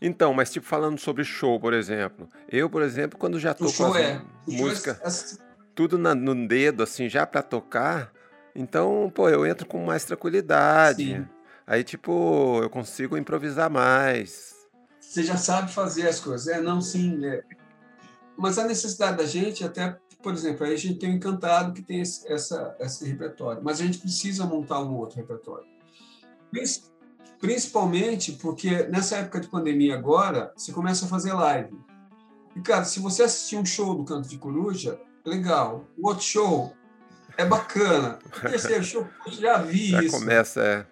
Então, 0.05 0.33
mas 0.33 0.51
tipo 0.51 0.65
falando 0.65 0.99
sobre 0.99 1.23
show, 1.23 1.57
por 1.57 1.73
exemplo. 1.73 2.29
Eu, 2.49 2.69
por 2.69 2.81
exemplo, 2.81 3.17
quando 3.17 3.39
já 3.39 3.53
tô 3.53 3.71
com 3.71 3.95
é. 3.95 4.11
é- 4.11 4.21
música, 4.45 4.99
assim, 5.01 5.37
tudo 5.73 5.97
na- 5.97 6.13
no 6.13 6.45
dedo, 6.45 6.83
assim, 6.83 7.07
já 7.07 7.25
pra 7.25 7.41
tocar, 7.41 8.11
então, 8.53 9.09
pô, 9.15 9.29
eu 9.29 9.45
entro 9.45 9.65
com 9.65 9.83
mais 9.85 10.03
tranquilidade. 10.03 11.05
Sim. 11.15 11.25
Aí, 11.65 11.85
tipo, 11.85 12.59
eu 12.61 12.69
consigo 12.69 13.17
improvisar 13.17 13.69
mais. 13.69 14.53
você 14.99 15.23
já 15.23 15.37
sabe 15.37 15.71
fazer 15.71 16.07
as 16.07 16.19
coisas. 16.19 16.47
É, 16.47 16.59
não, 16.59 16.81
sim. 16.81 17.25
é. 17.25 17.41
Mas 18.35 18.57
a 18.57 18.65
necessidade 18.65 19.17
da 19.17 19.25
gente, 19.25 19.63
até, 19.63 19.97
por 20.21 20.33
exemplo, 20.33 20.65
aí 20.65 20.73
a 20.73 20.77
gente 20.77 20.99
tem 20.99 21.11
o 21.11 21.13
Encantado 21.13 21.71
que 21.71 21.81
tem 21.81 22.01
esse, 22.01 22.29
essa, 22.31 22.75
esse 22.79 23.05
repertório, 23.05 23.61
mas 23.63 23.79
a 23.79 23.85
gente 23.85 23.99
precisa 23.99 24.45
montar 24.45 24.81
um 24.81 24.95
outro 24.95 25.17
repertório. 25.17 25.65
Principalmente 27.43 28.31
porque 28.31 28.83
nessa 28.83 29.17
época 29.17 29.37
de 29.41 29.49
pandemia 29.49 29.95
agora, 29.95 30.53
você 30.55 30.71
começa 30.71 31.03
a 31.05 31.09
fazer 31.09 31.33
live. 31.33 31.77
E, 32.55 32.61
cara, 32.61 32.85
se 32.85 33.01
você 33.01 33.23
assistir 33.23 33.57
um 33.57 33.65
show 33.65 33.93
do 33.95 34.05
Canto 34.05 34.29
de 34.29 34.37
Coruja, 34.37 34.97
legal. 35.25 35.85
O 35.97 36.07
outro 36.07 36.23
show 36.23 36.73
é 37.37 37.43
bacana. 37.43 38.17
O 38.25 38.49
terceiro 38.49 38.81
show, 38.85 39.05
já 39.27 39.57
vi 39.57 39.89
Já 39.89 40.03
isso. 40.03 40.17
começa, 40.17 40.61
é. 40.61 40.85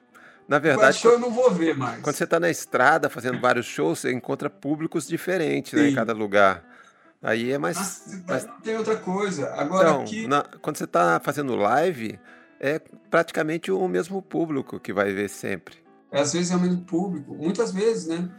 Na 0.46 0.60
verdade, 0.60 0.98
show 0.98 1.14
eu 1.14 1.20
não 1.20 1.32
vou 1.32 1.50
ver 1.52 1.74
mais. 1.78 2.02
quando 2.02 2.16
você 2.18 2.28
tá 2.28 2.38
na 2.38 2.50
estrada 2.50 3.10
fazendo 3.10 3.40
vários 3.40 3.66
shows, 3.66 4.00
você 4.00 4.12
encontra 4.12 4.50
públicos 4.50 5.08
diferentes, 5.08 5.72
né, 5.72 5.88
em 5.88 5.96
cada 5.96 6.12
lugar. 6.12 6.66
Aí 7.24 7.50
é 7.54 7.58
mais. 7.58 7.78
Mas 7.78 8.24
mais- 8.28 8.48
tem 8.62 8.76
outra 8.76 8.98
coisa. 8.98 9.54
Agora 9.54 9.90
Então, 9.90 10.02
aqui, 10.02 10.28
na- 10.28 10.44
quando 10.62 10.76
você 10.76 10.86
tá 10.88 11.22
fazendo 11.24 11.56
live, 11.56 12.20
é 12.60 12.78
praticamente 13.10 13.72
o 13.72 13.88
mesmo 13.88 14.22
público 14.22 14.78
que 14.82 14.92
vai 14.92 15.14
ver 15.14 15.30
sempre. 15.30 15.80
Às 16.12 16.34
vezes 16.34 16.52
é 16.52 16.56
o 16.56 16.60
mesmo 16.60 16.82
público, 16.82 17.34
muitas 17.34 17.72
vezes, 17.72 18.08
né? 18.08 18.30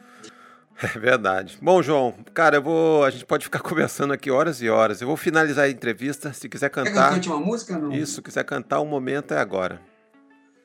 É 0.83 0.99
verdade. 0.99 1.59
Bom, 1.61 1.83
João, 1.83 2.15
cara, 2.35 2.57
eu 2.57 2.63
vou. 2.63 3.05
A 3.05 3.11
gente 3.11 3.25
pode 3.25 3.45
ficar 3.45 3.61
conversando 3.61 4.13
aqui 4.13 4.31
horas 4.31 4.61
e 4.61 4.69
horas. 4.69 5.01
Eu 5.01 5.07
vou 5.07 5.17
finalizar 5.17 5.67
a 5.67 5.71
entrevista. 5.71 6.33
Se 6.33 6.49
quiser 6.49 6.71
Quer 6.71 6.83
que 6.83 6.89
eu 6.89 6.93
cantar, 6.93 7.11
cante 7.11 7.29
uma 7.29 7.39
música? 7.41 7.79
Não. 7.79 7.93
isso, 7.93 8.23
quiser 8.23 8.45
cantar, 8.45 8.81
o 8.81 8.87
momento 8.87 9.33
é 9.33 9.39
agora. 9.39 9.81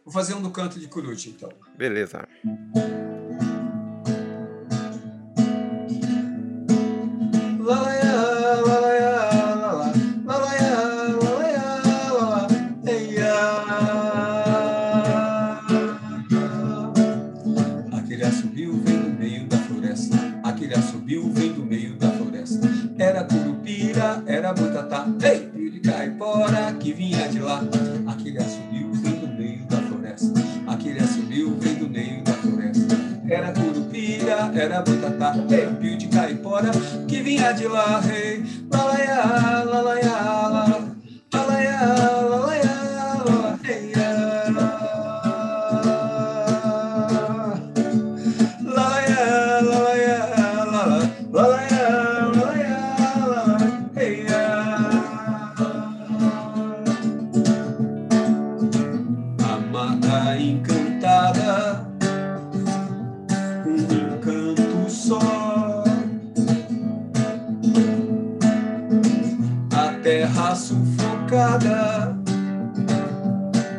Vou 0.04 0.14
fazer 0.14 0.34
um 0.34 0.42
do 0.42 0.50
canto 0.50 0.80
de 0.80 0.88
coruja, 0.88 1.30
então. 1.30 1.50
Beleza. 1.78 2.28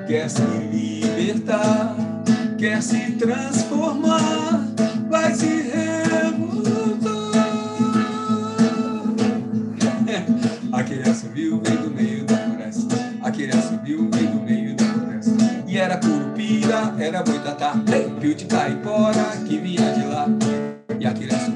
Quer 0.06 0.28
se 0.30 0.42
libertar, 0.42 1.96
quer 2.56 2.82
se 2.82 3.12
transformar, 3.12 4.66
vai 5.10 5.34
se 5.34 5.46
revoltar. 5.46 6.88
Aquele 10.72 11.10
assobio 11.10 11.60
vem 11.64 11.76
do 11.76 11.90
meio 11.90 12.24
da 12.24 12.36
floresta, 12.36 12.96
aquele 13.22 13.52
assobio 13.52 14.08
vem 14.12 14.26
do 14.26 14.40
meio 14.40 14.76
da 14.76 14.84
floresta. 14.84 15.30
E 15.66 15.76
era 15.76 15.96
curupira, 15.98 16.94
era 16.98 17.22
boitatá, 17.22 17.74
pio 18.20 18.34
de 18.34 18.44
caipora 18.46 19.24
que 19.46 19.58
vinha 19.58 19.92
de 19.92 20.04
lá. 20.06 20.26
E 20.98 21.06
aquele 21.06 21.34
assobio 21.34 21.47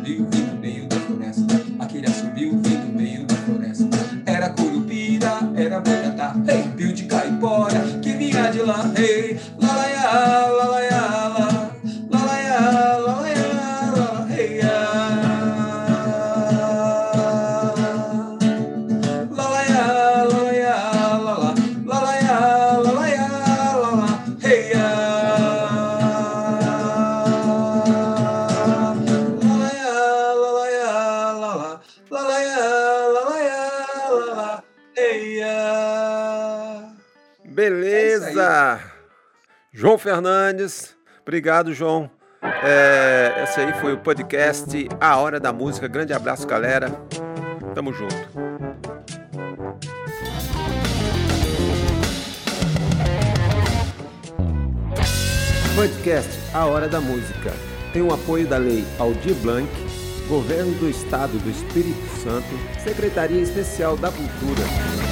que 8.94 9.38
vinha 9.58 9.68
de 9.68 9.71
João 39.74 39.96
Fernandes, 39.96 40.94
obrigado, 41.22 41.72
João. 41.72 42.10
É, 42.62 43.42
esse 43.42 43.58
aí 43.58 43.72
foi 43.80 43.94
o 43.94 43.98
podcast 43.98 44.86
A 45.00 45.16
Hora 45.16 45.40
da 45.40 45.50
Música. 45.50 45.88
Grande 45.88 46.12
abraço, 46.12 46.46
galera. 46.46 46.90
Tamo 47.74 47.90
junto. 47.90 48.14
Podcast 55.74 56.30
A 56.52 56.66
Hora 56.66 56.86
da 56.86 57.00
Música 57.00 57.50
tem 57.94 58.02
o 58.02 58.12
apoio 58.12 58.46
da 58.46 58.58
Lei 58.58 58.84
Aldir 58.98 59.34
Blanc, 59.36 59.70
Governo 60.28 60.74
do 60.74 60.88
Estado 60.90 61.38
do 61.38 61.48
Espírito 61.48 62.06
Santo, 62.22 62.46
Secretaria 62.84 63.40
Especial 63.40 63.96
da 63.96 64.10
Cultura. 64.10 65.11